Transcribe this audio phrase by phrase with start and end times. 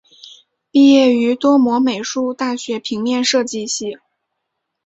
[0.71, 3.99] 毕业于多摩美术大学平面设计系。